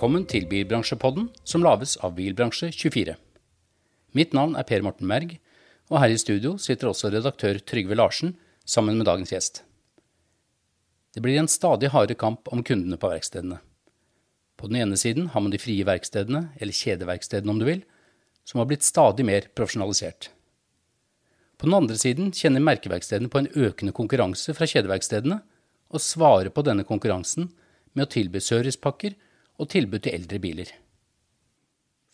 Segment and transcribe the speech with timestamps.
[0.00, 3.16] Velkommen til Bilbransjepodden, som lages av Bilbransje24.
[4.16, 5.34] Mitt navn er Per Morten Merg,
[5.90, 9.62] og her i studio sitter også redaktør Trygve Larsen sammen med dagens gjest.
[11.12, 13.58] Det blir en stadig hardere kamp om kundene på verkstedene.
[14.56, 17.82] På den ene siden har man de frie verkstedene, eller kjedeverkstedene om du vil,
[18.44, 20.30] som har blitt stadig mer profesjonalisert.
[21.60, 25.42] På den andre siden kjenner merkeverkstedene på en økende konkurranse fra kjedeverkstedene,
[25.90, 27.50] og svarer på denne konkurransen
[27.92, 29.16] med å tilby servicepakker
[29.60, 30.70] og tilbud til eldre biler.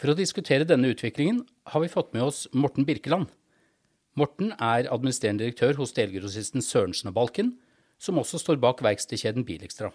[0.00, 3.28] For å diskutere denne utviklingen har vi fått med oss Morten Birkeland.
[4.18, 7.54] Morten er administrerende direktør hos delgrossisten Sørensen og Balken,
[8.02, 9.92] som også står bak verkstedkjeden Bilekstra.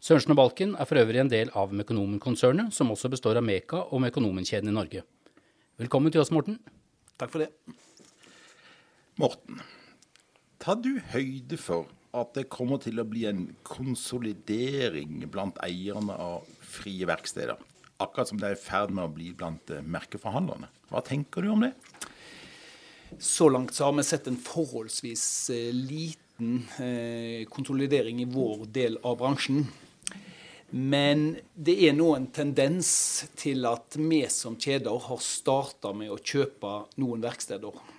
[0.00, 3.84] Sørensen og Balken er for øvrig en del av Mekonomen-konsernet, som også består av Meka
[3.90, 5.04] og Mekonomen-kjeden i Norge.
[5.76, 6.56] Velkommen til oss, Morten.
[7.20, 7.50] Takk for det.
[9.16, 9.62] Morten,
[10.60, 16.44] tar du høyde for at det kommer til å bli en konsolidering blant eierne av
[16.60, 17.56] frie verksteder.
[17.96, 20.68] Akkurat som det er i ferd med å bli blant eh, merkeforhandlerne.
[20.92, 21.72] Hva tenker du om det?
[23.16, 25.24] Så langt så har vi sett en forholdsvis
[25.56, 29.64] eh, liten eh, konsolidering i vår del av bransjen.
[30.76, 32.90] Men det er nå en tendens
[33.40, 37.95] til at vi som kjeder har starta med å kjøpe noen verksteder.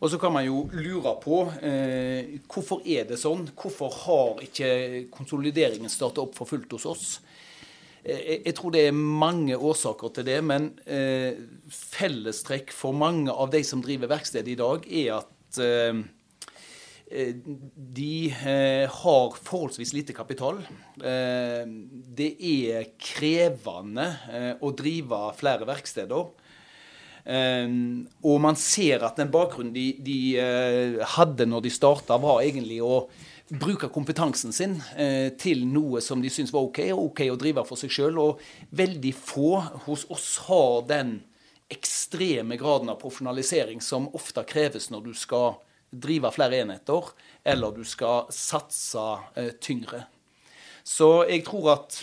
[0.00, 3.44] Og så kan man jo lure på eh, hvorfor er det sånn?
[3.52, 4.70] Hvorfor har ikke
[5.12, 7.10] konsolideringen starta opp for fullt hos oss?
[8.00, 11.36] Eh, jeg tror det er mange årsaker til det, men eh,
[11.68, 16.00] fellestrekk for mange av de som driver verksted i dag, er at eh,
[17.10, 17.34] eh
[18.00, 20.62] de eh, har forholdsvis lite kapital.
[22.20, 24.06] det er krevende
[24.60, 26.30] å drive flere verksteder.
[27.24, 32.40] Um, og man ser at den bakgrunnen de, de uh, hadde når de starta, var
[32.40, 33.04] egentlig å
[33.50, 37.66] bruke kompetansen sin uh, til noe som de syns var OK, og OK å drive
[37.68, 38.20] for seg sjøl.
[38.22, 38.40] Og
[38.76, 41.18] veldig få hos oss har den
[41.70, 47.12] ekstreme graden av profesjonalisering som ofte kreves når du skal drive flere enheter,
[47.44, 50.06] eller du skal satse uh, tyngre.
[50.86, 52.00] Så jeg tror at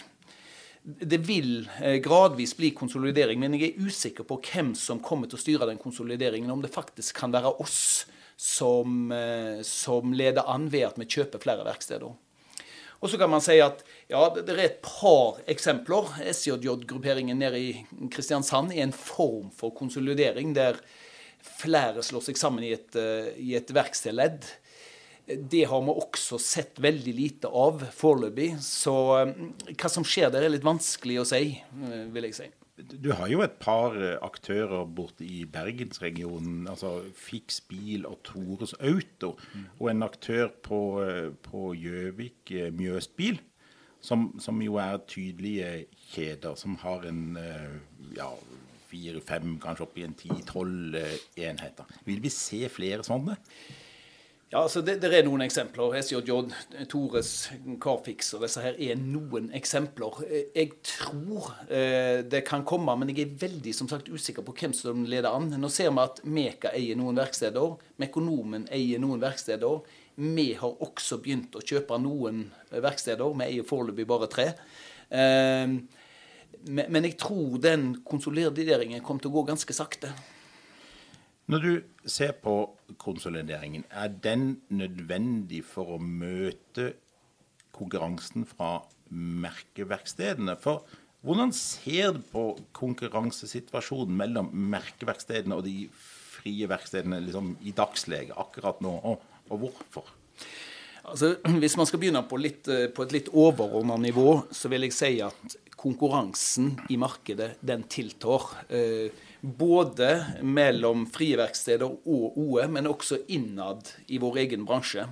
[0.87, 5.35] det vil eh, gradvis bli konsolidering, men jeg er usikker på hvem som kommer til
[5.35, 6.51] å styre den konsolideringen.
[6.53, 8.05] Om det faktisk kan være oss
[8.39, 12.15] som, eh, som leder an ved at vi kjøper flere verksteder.
[12.97, 16.07] Og så kan man si at ja, det er et par eksempler.
[16.31, 17.73] SJJ-grupperingen nede i
[18.13, 20.79] Kristiansand er en form for konsolidering der
[21.43, 24.47] flere slår seg sammen i et, eh, i et verkstedledd.
[25.27, 28.53] Det har vi også sett veldig lite av foreløpig.
[28.63, 29.33] Så eh,
[29.73, 32.47] hva som skjer der, er litt vanskelig å si, eh, vil jeg si.
[32.77, 36.61] Du har jo et par eh, aktører borte i bergensregionen.
[36.71, 39.33] altså Fix Bil og Tores Auto.
[39.51, 39.65] Mm.
[39.81, 40.79] Og en aktør på,
[41.75, 43.41] Gjøvik, Gjøvik, Mjøsbil,
[43.99, 45.73] som, som, jo er tydelige
[46.13, 46.55] kjeder.
[46.55, 47.35] Som har en
[48.15, 48.29] ja,
[48.87, 50.95] fire-fem, kanskje opp i en ti-tolv
[51.35, 51.99] enheter.
[52.07, 53.35] Vil vi se flere sånne?
[54.47, 55.97] Ja, altså det, det, er noen eksempler.
[55.99, 56.31] SJJ,
[56.87, 57.31] Tores,
[57.83, 60.21] Carfix og disse her er noen eksempler.
[60.55, 64.75] Jeg tror eh, det kan komme, men jeg er veldig som sagt usikker på hvem
[64.77, 65.49] som leder an.
[65.51, 67.75] Nå ser vi at Meka eier noen verksteder.
[67.99, 69.83] Mekonomen eier noen verksteder.
[70.15, 73.27] Vi har også begynt å kjøpe noen verksteder.
[73.27, 74.47] Vi eier foreløpig bare tre.
[75.11, 75.75] Eh,
[76.71, 80.15] men jeg tror den konsolideringen kommer til å gå ganske sakte.
[81.47, 81.73] Når du
[82.11, 82.53] ser på
[82.99, 86.89] konsolideringen, er den nødvendig for å møte
[87.75, 90.57] konkurransen fra merkeverkstedene?
[90.59, 90.83] For
[91.23, 92.43] hvordan ser du på
[92.75, 100.11] konkurransesituasjonen mellom merkeverkstedene og de frie verkstedene liksom, i dagslege akkurat nå, og, og hvorfor?
[101.07, 104.83] Altså, hvis man skal begynne på, litt, eh, på et litt overordna nivå, så vil
[104.89, 108.49] jeg si at konkurransen i markedet, den tiltar.
[108.67, 109.07] Eh,
[109.57, 115.07] både mellom frie verksteder og OE, men også innad i vår egen bransje.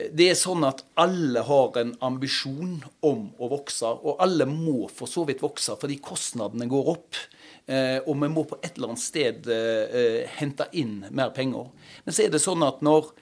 [0.00, 5.10] Det er sånn at alle har en ambisjon om å vokse, og alle må for
[5.10, 7.18] så vidt vokse fordi kostnadene går opp.
[7.70, 11.68] Eh, og vi må på et eller annet sted eh, hente inn mer penger.
[12.06, 13.12] Men så er det sånn at når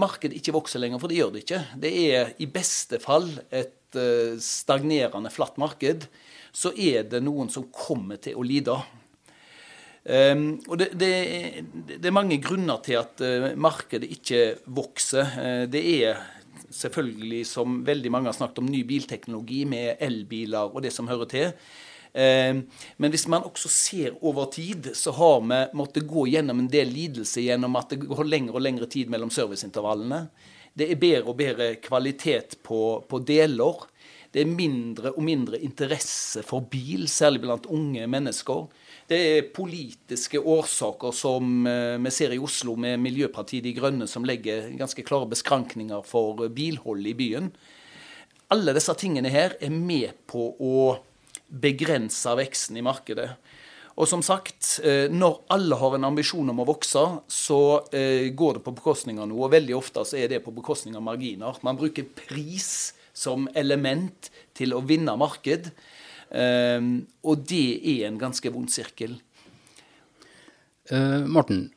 [0.00, 4.00] markedet ikke vokser lenger, for det gjør det ikke, det er i beste fall et
[4.00, 6.08] eh, stagnerende, flatt marked,
[6.52, 8.80] så er det noen som kommer til å lide.
[10.02, 11.10] Um, og det, det,
[11.86, 15.36] det, er mange grunner til at uh, markedet ikke vokser.
[15.36, 16.18] Uh, det er
[16.72, 21.30] selvfølgelig, som veldig mange har snakket om, ny bilteknologi med elbiler og det som hører
[21.30, 21.52] til.
[22.12, 22.58] Eh,
[23.00, 26.92] men hvis man også ser over tid, så har vi måttet gå gjennom en del
[26.92, 30.26] lidelse gjennom at det går lengre og lengre tid mellom serviceintervallene.
[30.76, 33.86] Det er bedre og bedre kvalitet på, på deler.
[34.32, 38.64] Det er mindre og mindre interesse for bil, særlig blant unge mennesker.
[39.12, 44.24] Det er politiske årsaker som eh, vi ser i Oslo med Miljøpartiet De Grønne, som
[44.24, 47.50] legger ganske klare beskrankninger for bilhold i byen.
[48.54, 50.76] Alle disse tingene her er med på å
[51.52, 53.28] begrense veksten i markedet.
[54.00, 57.60] Og som sagt, eh, når alle har en ambisjon om å vokse, så
[57.92, 59.44] eh, går det på bekostning av noe.
[59.44, 61.60] Og veldig ofte så er det på bekostning av marginer.
[61.60, 65.68] Man bruker pris som element til å vinne marked.
[66.32, 66.88] Eh,
[67.28, 69.18] og det er en ganske vond sirkel.
[70.92, 71.68] Morten,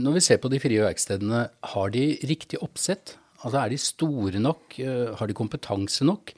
[0.00, 1.42] når vi ser på de frie verkstedene,
[1.74, 3.12] har de riktig oppsett?
[3.44, 4.78] Altså Er de store nok?
[5.20, 6.32] Har de kompetanse nok?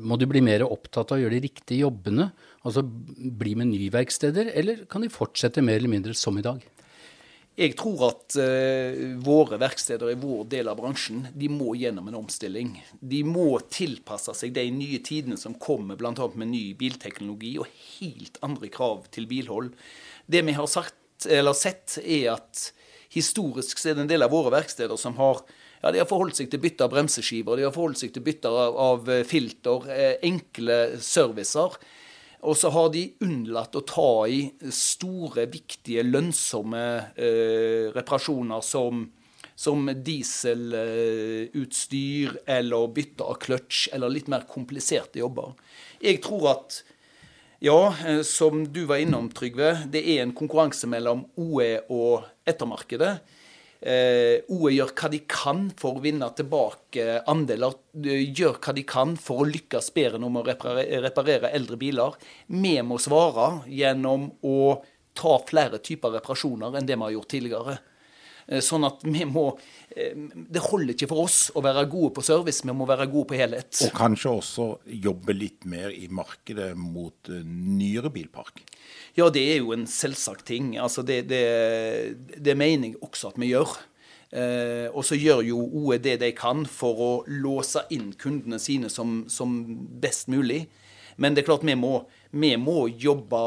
[0.00, 2.30] Må de bli mer opptatt av å gjøre de riktige jobbene?
[2.64, 6.64] Altså bli med nyverksteder, eller kan de fortsette mer eller mindre som i dag?
[7.52, 12.16] Jeg tror at uh, våre verksteder i vår del av bransjen de må gjennom en
[12.22, 12.78] omstilling.
[12.96, 16.14] De må tilpasse seg de nye tidene som kommer, bl.a.
[16.32, 17.68] med ny bilteknologi og
[17.98, 19.74] helt andre krav til bilhold.
[20.24, 22.70] Det vi har sagt, sett, er at
[23.12, 25.44] historisk er det en del av våre verksteder som har
[25.82, 28.48] ja, de har forholdt seg til bytte av bremseskiver, de har forholdt seg til bytte
[28.48, 31.74] av, av filter, eh, enkle servicer.
[32.42, 39.12] Og så har de unnlatt å ta i store, viktige, lønnsomme eh, reparasjoner som,
[39.54, 45.54] som dieselutstyr eh, eller bytte av kløtsj, eller litt mer kompliserte jobber.
[46.02, 46.82] Jeg tror at
[47.62, 53.22] ja, eh, som du var innom, Trygve, det er en konkurranse mellom OE og ettermarkedet.
[53.82, 57.74] Eh, OE gjør hva de kan for å vinne tilbake andeler.
[57.98, 60.44] Gjør hva de kan for å lykkes bedre når å
[61.02, 62.14] reparere eldre biler.
[62.46, 64.58] Vi må svare gjennom å
[65.18, 67.78] ta flere typer reparasjoner enn det vi har gjort tidligere.
[68.46, 69.44] Eh, sånn at vi må
[69.94, 73.30] eh, Det holder ikke for oss å være gode på service, vi må være gode
[73.30, 73.70] på helhet.
[73.86, 74.68] Og kanskje også
[75.06, 78.64] jobbe litt mer i markedet mot eh, nyere bilpark?
[79.18, 80.74] Ja, det er jo en selvsagt ting.
[80.80, 81.46] Altså det, det,
[82.38, 83.76] det mener jeg også at vi gjør.
[84.32, 88.88] Eh, og så gjør jo OE det de kan for å låse inn kundene sine
[88.92, 89.60] som, som
[90.00, 90.64] best mulig.
[91.20, 91.98] Men det er klart vi må,
[92.32, 93.40] vi må jobbe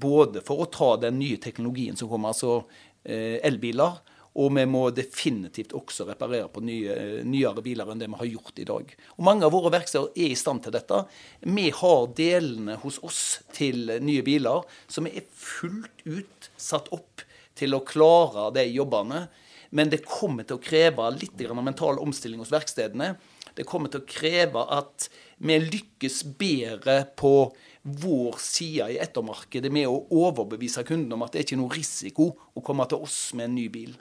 [0.00, 2.62] både for å ta den nye teknologien som kommer, altså
[3.04, 4.00] elbiler.
[4.38, 6.94] Og vi må definitivt også reparere på nye,
[7.26, 8.92] nyere biler enn det vi har gjort i dag.
[9.16, 11.00] Og Mange av våre verksteder er i stand til dette.
[11.42, 13.22] Vi har delene hos oss
[13.56, 17.24] til nye biler som er fullt ut satt opp
[17.58, 19.26] til å klare de jobbene.
[19.70, 23.16] Men det kommer til å kreve litt mental omstilling hos verkstedene.
[23.54, 25.08] Det kommer til å kreve at
[25.42, 27.50] vi lykkes bedre på
[27.82, 32.30] vår side i ettermarkedet med å overbevise kunden om at det ikke er noe risiko
[32.54, 33.96] å komme til oss med en ny bil.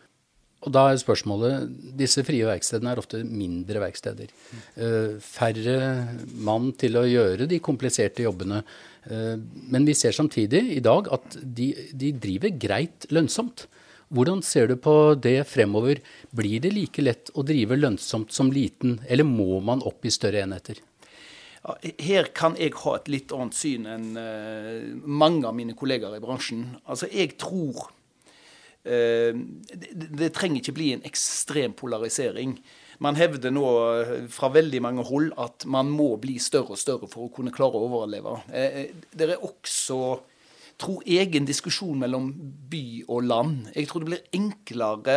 [0.65, 4.31] Og da er spørsmålet, Disse frie verkstedene er ofte mindre verksteder.
[4.73, 5.77] Uh, færre
[6.33, 8.63] mann til å gjøre de kompliserte jobbene.
[9.05, 9.35] Uh,
[9.69, 13.67] men vi ser samtidig i dag at de, de, driver greit lønnsomt.
[14.07, 15.99] Hvordan ser du på det fremover?
[16.31, 20.45] Blir det like lett å drive lønnsomt som liten, eller må man opp i større
[20.45, 20.79] enheter?
[21.99, 26.23] Her kan jeg ha et litt annet syn enn uh, mange av mine kollegaer i
[26.23, 26.63] bransjen.
[26.87, 27.89] Altså, jeg tror
[28.87, 32.55] uh, det, trenger ikke bli en ekstrem polarisering.
[33.03, 33.65] Man hevder nå
[34.01, 37.53] eh, fra veldig mange hold at man må bli større og større for å kunne
[37.53, 38.31] klare å overleve.
[38.49, 39.99] Det er også
[40.77, 42.27] tror jeg en diskusjon mellom
[42.69, 43.69] by og land.
[43.73, 45.15] Jeg tror det blir enklere,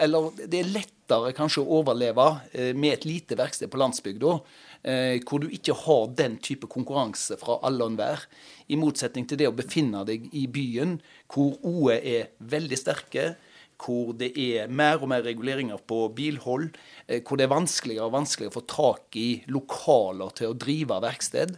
[0.00, 2.28] eller det er lettere kanskje å overleve
[2.72, 4.38] med et lite verksted på landsbygda
[4.86, 8.24] eh, hvor du ikke har den type konkurranse fra alle og enhver.
[8.68, 10.96] I motsetning til det å befinne deg i byen,
[11.32, 13.34] hvor OE er veldig sterke,
[13.82, 16.70] hvor det er mer og mer reguleringer på bilhold,
[17.06, 21.00] eh, hvor det er vanskeligere og vanskeligere å få tak i lokaler til å drive
[21.04, 21.56] verksted.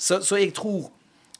[0.00, 0.88] Så, så jeg tror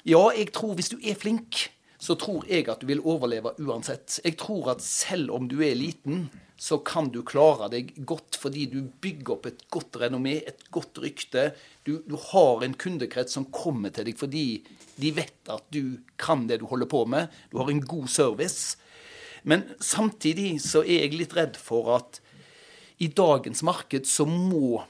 [0.09, 1.69] Ja, jeg tror hvis du er flink,
[2.01, 4.21] så tror jeg at du vil overleve uansett.
[4.25, 6.31] Jeg tror at selv om du er liten,
[6.61, 11.01] så kan du klare deg godt fordi du bygger opp et godt renommé, et godt
[11.01, 11.51] rykte.
[11.85, 14.45] Du, du, har en kundekrets som kommer til deg fordi
[15.01, 17.33] de vet at du kan det du holder på med.
[17.53, 18.77] Du har en god service.
[19.43, 22.21] Men samtidig så er jeg litt redd for at
[23.01, 24.83] i dagens marked så må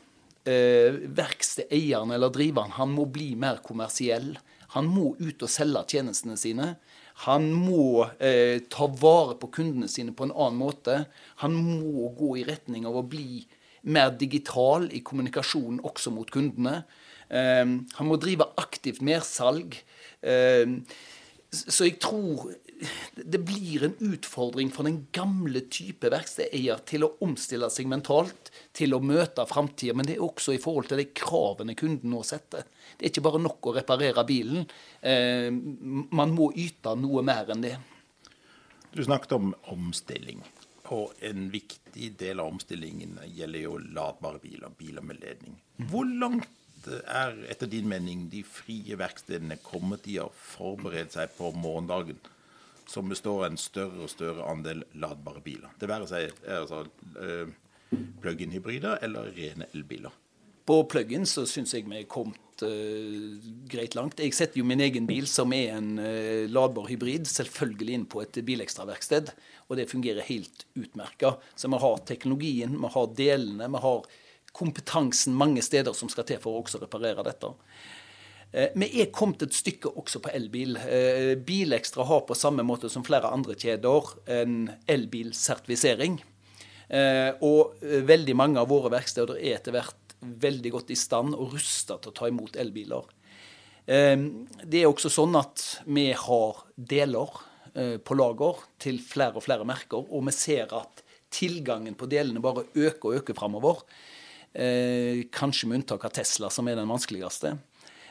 [0.43, 4.33] eh, verkstedeieren eller driveren han må bli mer kommersiell.
[4.75, 6.75] Han må ut og selge tjenestene sine.
[7.27, 11.05] Han må eh, ta vare på kundene sine på en annen måte.
[11.43, 13.43] Han må gå i retning av å bli
[13.91, 16.83] mer digital i kommunikasjonen også mot kundene.
[17.31, 19.77] Han må drive aktivt mersalg.
[20.21, 22.51] Så jeg tror
[23.25, 28.95] det blir en utfordring for den gamle type verkstedeier til å omstille seg mentalt, til
[28.97, 29.97] å møte framtida.
[29.97, 32.67] Men det er også i forhold til de kravene kunden nå setter.
[32.97, 34.67] Det er ikke bare nok å reparere bilen.
[35.01, 37.77] Eh, man må yte noe mer enn det.
[38.95, 40.43] Du snakket om omstilling.
[40.91, 45.55] Og en viktig del av omstillingen gjelder jo ladbare biler, biler med ledning.
[45.91, 46.49] Hvor langt
[46.89, 52.19] er etter din mening de frie verkstedene kommet i å forberede seg på morgendagen?
[52.91, 55.71] Som består av en større og større andel ladbare biler.
[55.79, 56.83] Det være seg altså,
[57.21, 57.53] uh,
[58.23, 60.15] plug-in-hybrider eller rene elbiler.
[60.67, 63.39] På plug-in så syns jeg vi er kommet uh,
[63.71, 64.23] greit langt.
[64.23, 68.25] Jeg setter jo min egen bil, som er en uh, ladbar hybrid, selvfølgelig inn på
[68.25, 69.31] et bilekstraverksted.
[69.69, 71.37] Og det fungerer helt utmerka.
[71.55, 74.11] Så vi har teknologien, vi har delene, vi har
[74.51, 77.55] kompetansen mange steder som skal til for å også reparere dette.
[78.53, 80.75] Eh, vi er kommet et stykke også på elbil.
[80.83, 84.57] Eh, Bilekstra har på samme måte som flere andre kjeder en
[84.91, 86.19] elbilsertifisering.
[86.91, 91.55] Eh, og veldig mange av våre verksteder er etter hvert veldig godt i stand og
[91.55, 93.07] rusta til å ta imot elbiler.
[93.91, 97.39] Det er også sånn at vi har deler
[98.05, 101.01] på lager til flere og flere merker, og vi ser at
[101.33, 103.81] tilgangen på delene bare øker og øker framover.
[105.33, 107.57] Kanskje med unntak av Tesla, som er den vanskeligste.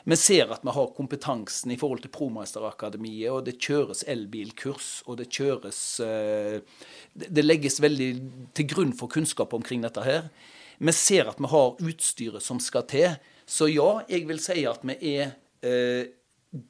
[0.04, 5.18] Vi ser at vi har kompetansen i forhold til Promeisterakademiet, og det kjøres elbilkurs, og
[5.20, 6.60] det kjøres eh,
[7.12, 8.10] Det legges veldig
[8.56, 10.30] til grunn for kunnskap omkring dette her.
[10.80, 13.18] Vi ser at vi har utstyret som skal til.
[13.44, 15.34] Så ja, jeg vil si at vi er
[15.66, 16.08] eh,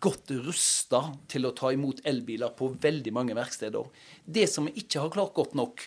[0.03, 3.87] godt rusta til å ta imot elbiler på veldig mange verksteder.
[4.25, 5.87] Det som vi ikke har klart godt nok,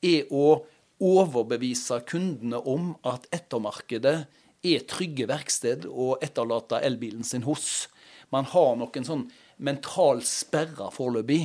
[0.00, 0.62] er å
[1.00, 4.16] overbevise kundene om at ettermarkedet
[4.62, 7.88] er trygge verksted å etterlate elbilen sin hos.
[8.30, 9.26] Man har noen sånn
[9.60, 11.42] mental sperre foreløpig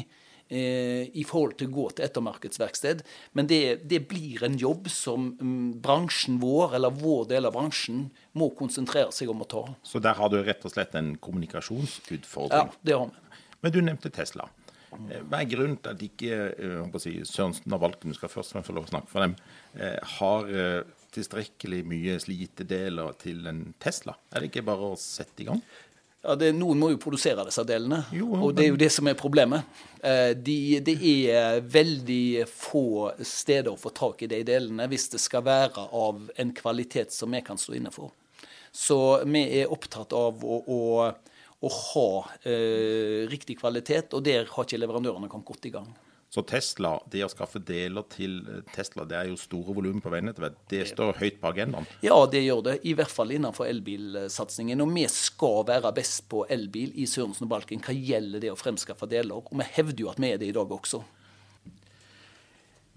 [0.50, 3.04] eh, i forhold til å gå til ettermarkedsverksted.
[3.38, 8.10] Men det, det blir en jobb som um, bransjen vår, eller vår del av bransjen,
[8.38, 9.66] må konsentrere seg om å ta.
[9.88, 12.70] Så der har du rett og slett en kommunikasjonsutfordring?
[12.76, 13.42] Ja, det har vi.
[13.66, 14.48] Men du nevnte Tesla.
[14.96, 16.44] Eh, hva er grunnen til at ikke
[16.86, 19.40] uh, si, Sørensen og Valken, du skal først få lov å snakke for dem,
[20.16, 20.46] har
[21.16, 24.16] tilstrekkelig mye slitedeler til en Tesla?
[24.32, 25.62] Er det ikke bare å sette i gang?
[26.26, 29.06] Ja, det, Noen må jo produsere disse delene, jo, og det er jo det som
[29.06, 29.68] er problemet.
[30.02, 35.22] Eh, de, det er veldig få steder å få tak i de delene hvis det
[35.22, 38.10] skal være av en kvalitet som vi kan stå inne for.
[38.74, 38.98] Så
[39.30, 40.80] vi er opptatt av å, å,
[41.62, 42.10] å ha
[42.42, 45.94] eh, riktig kvalitet, og der har ikke leverandørene kommet godt i gang.
[46.36, 50.12] Så Tesla, det å skaffe deler til eh, Tesla, det er jo store volum på
[50.12, 50.58] veinettet.
[50.68, 51.88] Det står høyt på agendaen?
[52.04, 52.74] Ja, det gjør det.
[52.84, 54.84] I hvert fall innenfor elbilsatsingen.
[54.84, 58.60] Og vi skal være best på elbil i Sørensen og Balken hva gjelder det å
[58.60, 59.39] fremskaffe deler.
[59.39, 61.00] Og vi hevder jo at vi er det i dag også.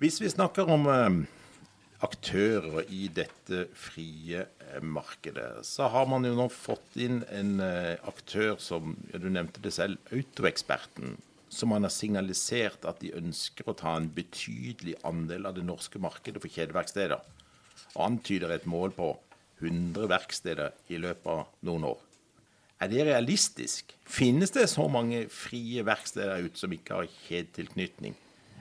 [0.02, 1.22] Hvis vi snakker om eh,
[2.10, 7.62] aktører i dette frie eh, markedet, så har man jo nå fått inn en
[8.02, 13.76] aktør som du nevnte det selv, Autoeksperten som man har signalisert at de ønsker å
[13.76, 17.24] ta en betydelig andel av det norske markedet for kjedeverksteder,
[17.94, 19.12] og antyder et mål på
[19.62, 21.98] 100 verksteder i løpet av noen år.
[22.78, 23.90] Er det realistisk?
[24.06, 28.14] Finnes det så mange frie verksteder ute som ikke har kjedetilknytning?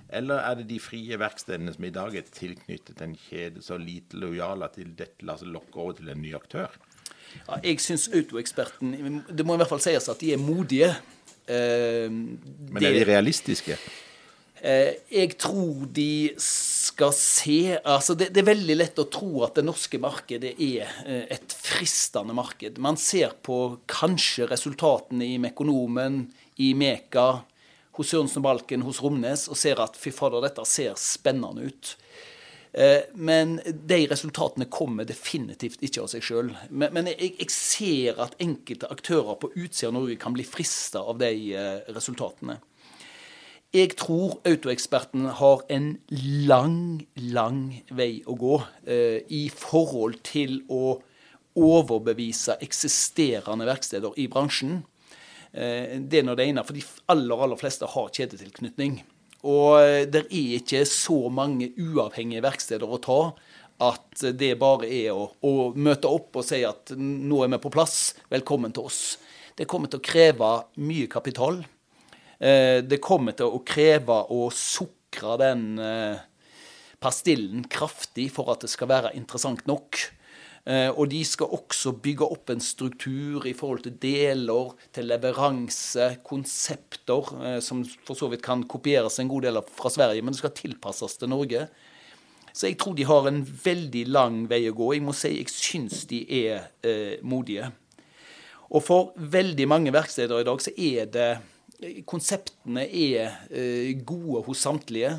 [0.10, 4.18] Eller er det de frie verkstedene som i dag er tilknyttet en kjede så lite
[4.18, 6.72] lojal at dette lar seg lokke over til en ny aktør?
[7.44, 8.94] Ja, jeg syns Autoeksperten
[9.28, 10.94] Det må i hvert fall sies at de er modige.
[11.48, 13.78] Eh, Men er de realistiske?
[14.58, 19.60] Eh, jeg tror de skal se altså det, det, er veldig lett å tro at
[19.60, 22.80] det norske markedet er eh, et fristende marked.
[22.82, 26.24] Man ser på kanskje resultatene i Mekonomen,
[26.58, 27.44] i Meka,
[27.98, 31.94] hos Sørensen Balken, hos Romnes, og ser at fy fader, dette ser spennende ut.
[32.78, 36.52] Eh, men de resultatene kommer definitivt ikke av seg sjøl.
[36.70, 41.32] Men, jeg, ser at enkelte aktører på utsida av Norge kan bli frista av de
[41.58, 42.60] eh, resultatene.
[43.74, 45.90] Jeg tror autoeksperten har en
[46.46, 46.78] lang,
[47.34, 51.00] lang vei å gå eh, i forhold til å
[51.58, 54.84] overbevise eksisterende verksteder i bransjen.
[55.50, 59.00] Det er nå det ene, for de aller, aller fleste har kjedetilknytning.
[59.46, 63.22] Og det er ikke så mange uavhengige verksteder å ta
[63.84, 67.72] at det bare er å, å, møte opp og si at nå er vi på
[67.74, 69.02] plass, velkommen til oss.
[69.58, 70.50] Det kommer til å kreve
[70.82, 71.62] mye kapital.
[72.40, 76.18] Eh, det kommer til å kreve å sukre den eh,
[77.02, 80.02] pastillen kraftig for at det skal være interessant nok.
[80.68, 86.10] Eh, og de skal også bygge opp en struktur i forhold til deler, til leveranse,
[86.28, 90.42] konsepter, eh, som for så vidt kan kopieres en god del fra Sverige, men det
[90.42, 91.70] skal tilpasses til Norge.
[92.52, 94.90] Så jeg tror de har en veldig lang vei å gå.
[94.96, 97.70] Jeg må si jeg syns de er eh, modige.
[98.74, 101.30] Og for veldig mange verksteder i dag så er det
[102.10, 105.12] Konseptene er eh, gode hos samtlige.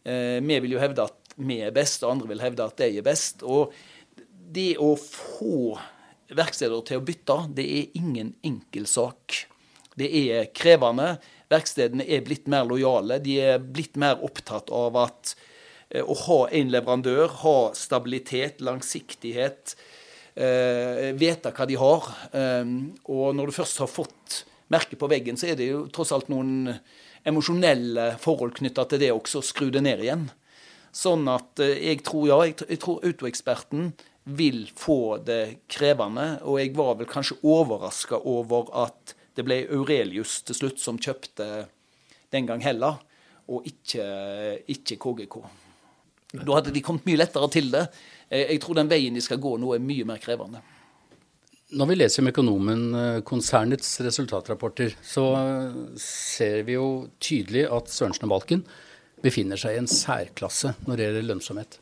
[0.00, 2.88] Eh, vi vil jo hevde at vi er best, og andre vil hevde at de
[2.88, 3.44] er best.
[3.44, 3.74] Og
[4.50, 5.78] det å få
[6.30, 9.44] verksteder til å bytte, det er ingen enkel sak.
[9.98, 11.16] Det er krevende.
[11.50, 13.18] Verkstedene er blitt mer lojale.
[13.22, 15.34] De er blitt mer opptatt av at
[15.90, 19.74] eh, å ha en leverandør, ha stabilitet, langsiktighet,
[20.38, 22.10] eh, vite hva de har.
[22.30, 22.74] Eh,
[23.10, 26.30] og når du først har fått merket på veggen, så er det jo tross alt
[26.30, 26.70] noen
[27.26, 30.28] emosjonelle forhold knytta til det også, skru det ned igjen.
[30.94, 33.90] Sånn at jeg tror, ja, jeg tror autoeksperten
[34.36, 36.40] vil få det krevende.
[36.46, 41.46] Og jeg var vel kanskje overraska over at det ble Aurelius til slutt som kjøpte
[42.30, 43.00] den gang heller,
[43.50, 44.04] og ikke,
[44.70, 45.38] ikke KGK.
[46.38, 47.86] Da hadde de kommet mye lettere til det.
[48.28, 50.62] Eh, jeg tror den veien de skal gå nå, er mye mer krevende.
[51.70, 55.26] Når vi leser Mekonomen-konsernets eh, resultatrapporter, så
[55.98, 56.86] ser vi jo
[57.22, 58.64] tydelig at Sørensen og Balken
[59.22, 61.80] befinner seg i en særklasse når det gjelder lønnsomhet.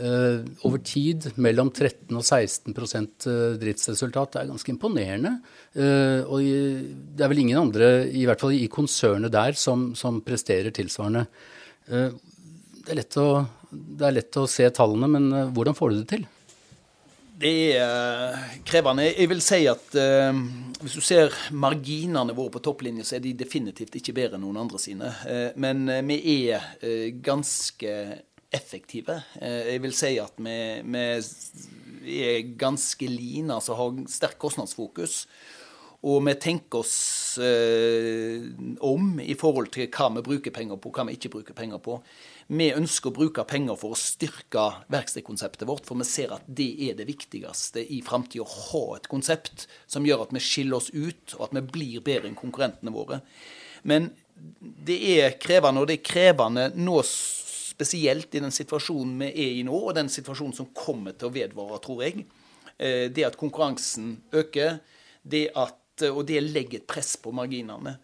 [0.00, 2.72] Uh, over tid mellom 13 og 16
[3.60, 4.30] driftsresultat.
[4.32, 5.34] Det er ganske imponerende.
[5.76, 10.22] Uh, og det er vel ingen andre, i hvert fall i konsernet der, som, som
[10.24, 11.26] presterer tilsvarende.
[11.84, 13.26] Det er, å,
[13.68, 16.24] det, er lett å, se tallene, men hvordan får du det til?
[17.42, 19.10] Det er krevende.
[19.10, 19.96] Jeg vil si at
[20.78, 24.62] hvis du ser marginene våre på topplinje, så er de definitivt ikke bedre enn noen
[24.62, 25.10] andre sine.
[25.58, 26.20] men vi
[26.54, 27.96] er ganske
[28.52, 29.22] effektive.
[29.40, 30.58] Eh, jeg vil si at vi,
[32.02, 35.24] vi er ganske line, altså har sterkt kostnadsfokus.
[36.02, 38.42] Og vi tenker oss eh,
[38.82, 42.00] om i forhold til hva vi bruker penger på, hva vi ikke bruker penger på.
[42.50, 46.72] Vi ønsker å bruke penger for å styrke verkstedkonseptet vårt, for vi ser at det
[46.88, 48.42] er det viktigste i framtida.
[48.42, 52.02] Å ha et konsept som gjør at vi skiller oss ut, og at vi blir
[52.02, 53.22] bedre enn konkurrentene våre.
[53.86, 54.10] Men
[54.58, 56.98] det er krevende, og det er krevende nå
[57.72, 61.34] spesielt i den situasjonen vi er i nå, og den situasjonen som kommer til å
[61.34, 62.26] vedvare, tror jeg.
[62.78, 64.80] Eh, det at konkurransen øker,
[65.22, 65.78] det at,
[66.10, 67.96] og det legger et press på marginene.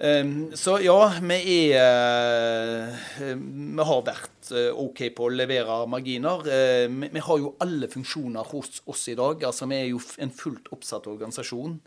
[0.00, 6.44] Eh, så ja, vi er eh, Vi har vært OK på å levere marginer.
[6.90, 9.44] Vi har jo alle funksjoner hos oss i dag.
[9.46, 11.78] Altså, vi er jo en fullt oppsatt organisasjon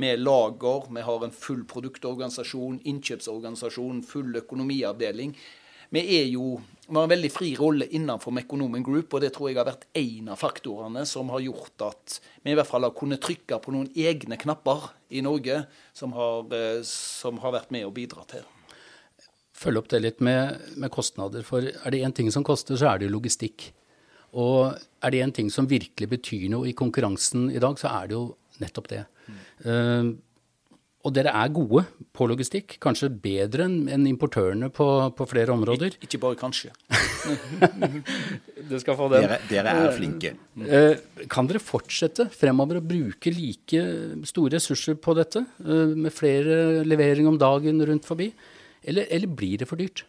[0.00, 5.34] med lager, vi har en full produktorganisasjon, innkjøpsorganisasjon, full økonomiavdeling
[5.94, 6.58] vi er jo
[6.90, 9.84] vi har en veldig fri rolle innenfor Mekonomen Group, og det tror jeg har vært
[9.94, 13.70] en av faktorene som har gjort at vi i hvert fall har kunnet trykke på
[13.70, 15.60] noen egne knapper i Norge
[15.94, 18.42] som har, eh, som har vært med å bidra til.
[19.54, 21.44] Følg opp det litt med, med kostnader.
[21.46, 23.68] For er det én ting som koster, så er det jo logistikk.
[24.34, 28.10] Og er det én ting som virkelig betyr noe i konkurransen i dag, så er
[28.10, 28.24] det jo
[28.58, 29.04] nettopp det.
[29.30, 29.38] Mm.
[29.62, 30.10] Uh,
[31.00, 34.86] og dere er gode på logistikk, kanskje bedre enn importørene på,
[35.16, 35.94] på flere områder?
[35.96, 36.74] Ik ikke bare kanskje.
[38.70, 39.24] du skal få den.
[39.24, 40.34] Dere, dere, er flinke.
[40.60, 43.80] Eh, kan dere fortsette fremover å bruke like
[44.28, 48.28] store ressurser på dette, eh, med flere levering om dagen rundt forbi,
[48.84, 50.04] eller, eller blir det for dyrt?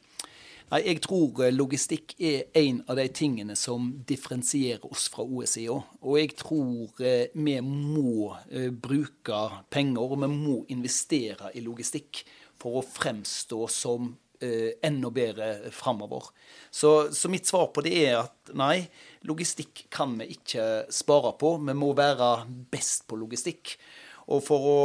[0.72, 5.82] Nei, Jeg tror eh, logistikk er en av de tingene som differensierer oss fra OSIO.
[6.00, 12.24] Og jeg tror eh, vi må eh, bruke penger, og vi må investere i logistikk
[12.62, 16.32] for å fremstå som enda bedre framover.
[16.74, 18.88] Så, så, mitt svar på det er at nei,
[19.30, 21.52] logistikk kan vi ikke spare på.
[21.62, 22.32] Vi må være
[22.74, 23.76] best på logistikk.
[24.34, 24.80] Og for å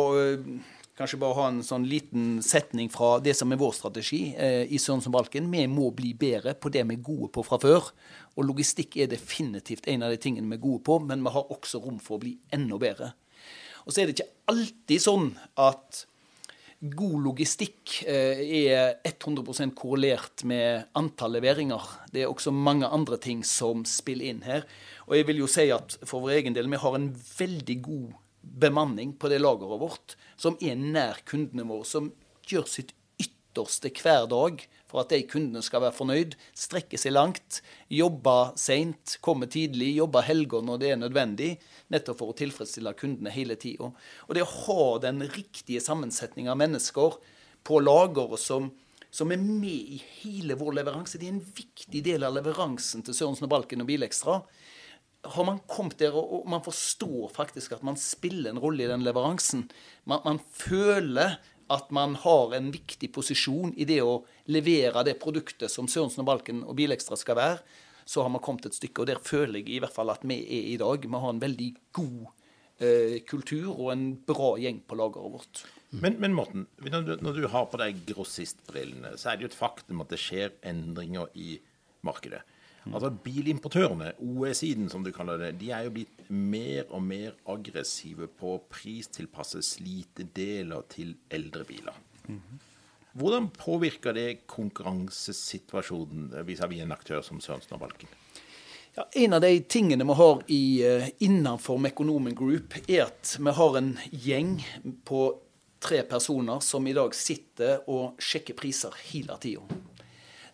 [0.97, 4.81] kanskje bare ha en sånn liten setning fra det som er vår strategi eh, i
[4.81, 5.51] Sørensen Balken.
[5.53, 7.93] Vi må bli bedre på det vi er gode på fra før.
[8.37, 11.53] Og logistikk er definitivt en av de tingene vi er gode på, men vi har
[11.53, 13.13] også rom for å bli enda bedre.
[13.85, 15.31] Og så er det ikke alltid sånn
[15.63, 16.07] at
[16.97, 21.93] god logistikk eh, er 100% korrelert med antall leveringer.
[22.13, 24.65] Det er også mange andre ting som spiller inn her.
[25.07, 28.15] Og jeg vil jo si at for vår egen del, vi har en veldig god
[28.47, 32.13] bemanning på det lageret vårt som er nær kundene våre, som
[32.47, 37.61] gjør sitt ytterste hver dag for at de kundene skal være fornøyd, strekke seg langt,
[37.91, 41.51] jobbe seint, komme tidlig, jobbe helger når det er nødvendig,
[41.93, 43.91] nettopp for å tilfredsstille kundene hele tida.
[44.29, 47.19] Og det å ha den riktige sammensetninga av mennesker
[47.67, 48.71] på lageret som
[49.17, 51.17] som er med i hele vår leveranse.
[51.17, 54.41] Det er en viktig del av leveransen til Sørensen og Balken og Bilekstra.
[55.35, 59.05] Har man kommet der, og man forstår faktisk at man spiller en rolle i den
[59.07, 59.67] leveransen
[60.05, 61.39] Man, man føler
[61.73, 64.21] at man har en viktig posisjon i det å
[64.55, 67.59] levere det produktet som Sørensen og Balken og Bilekstra skal være,
[68.07, 69.03] så har man kommet et stykke.
[69.03, 71.03] Og der føler jeg i hvert fall at vi er i dag.
[71.03, 72.29] Vi har en veldig god
[72.79, 75.65] eh, kultur og en bra gjeng på lageret vårt.
[75.91, 80.03] Men, men Morten, når du har på deg grossistbrillene, så er det jo et faktum
[80.05, 81.57] at det skjer endringer i
[82.07, 82.45] markedet.
[82.93, 88.29] Altså Bilimportørene, OE-siden som du kaller det, de er jo blitt mer og mer aggressive
[88.31, 91.99] på å pristilpasse slitedeler til eldre biler.
[93.17, 98.13] Hvordan påvirker det konkurransesituasjonen vis-à-vis en aktør som Sørensen og Balken?
[98.97, 103.53] Ja, en av de tingene vi har i, uh, innenfor Mekonomen Group, er at vi
[103.59, 104.55] har en gjeng
[105.05, 105.27] på
[105.85, 109.65] tre personer som i dag sitter og sjekker priser hele tida.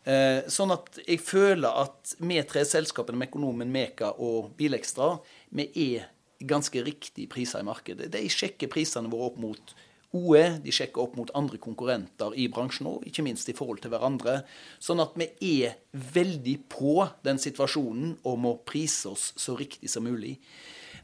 [0.04, 5.14] Eh, sånn at jeg føler at vi tre selskapene med Økonomen, Meka og Bilekstra,
[5.54, 6.10] vi er
[6.42, 8.10] ganske riktige priser i markedet.
[8.10, 9.74] De sjekker prisene våre opp mot
[10.12, 13.94] OE, de sjekker opp mot andre konkurrenter i bransjen og ikke minst i forhold til
[13.94, 14.42] hverandre.
[14.82, 15.30] Sånn at vi
[15.62, 20.36] er veldig på den situasjonen og må prise oss så riktig som mulig.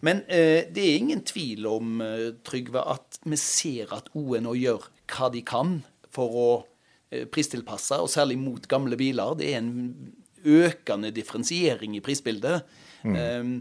[0.04, 4.52] Men eh, det er ingen tvil om, eh, Trygve, at vi ser at OE nå
[4.58, 5.80] gjør hva de kan
[6.12, 6.50] for å
[7.33, 9.37] pristilpassa, og særlig mot gamle biler.
[9.38, 10.12] Det er en
[10.44, 12.62] økende differensiering i prisbildet.
[13.03, 13.16] Mm.
[13.16, 13.53] Um,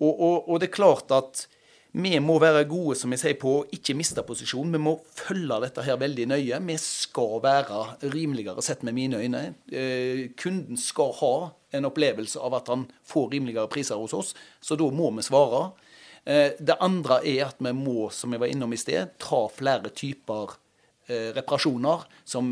[0.00, 1.46] og, og, og, det er klart at
[1.96, 4.74] vi må være gode som jeg sier, på å ikke miste posisjon.
[4.74, 6.58] Vi må følge dette her veldig nøye.
[6.68, 9.42] Vi skal være rimeligere sett med mine øyne.
[9.72, 11.32] Eh, kunden skal ha
[11.76, 15.70] en opplevelse av at han får rimeligere priser hos oss, så da må vi svare.
[16.28, 19.94] Eh, det andre er at vi må, som jeg var innom i sted, ta flere
[19.96, 20.58] typer
[21.06, 22.48] Eh, reparasjoner som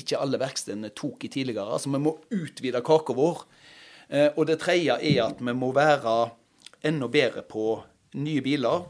[0.00, 1.68] ikke alle verkstedene tok i tidligere.
[1.76, 3.44] Altså vi må utvide kaka vår.
[4.08, 6.16] Eh, og det tredje er at vi må være
[6.86, 7.78] enda bedre på
[8.18, 8.88] nye biler.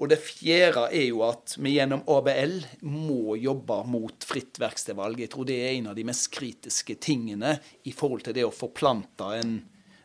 [0.00, 2.54] Og det fjerde er jo at vi gjennom ABL
[2.88, 5.20] må jobbe mot fritt verkstedvalg.
[5.20, 8.54] Jeg tror det er en av de mest kritiske tingene i forhold til det å
[8.54, 9.58] forplante en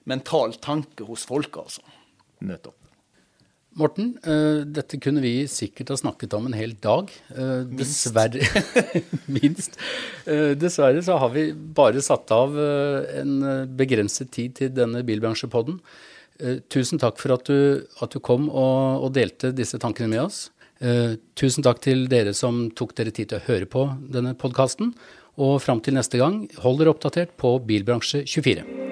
[0.06, 1.86] mental tanke hos folk, altså.
[2.44, 2.85] Nettopp.
[3.76, 7.10] Morten, uh, dette kunne vi sikkert ha snakket om en hel dag.
[7.36, 8.40] Uh, dessverre
[9.36, 9.76] Minst.
[10.24, 13.34] Uh, dessverre så har vi bare satt av en
[13.76, 15.82] begrenset tid til denne bilbransjepodden.
[16.72, 20.40] tusen takk for at du, at du kom og, og, delte disse tankene med oss.
[21.36, 24.96] tusen takk til dere som tok dere tid til å høre på denne podkasten.
[25.36, 28.85] Og fram til neste gang, hold dere oppdatert på Bilbransje24.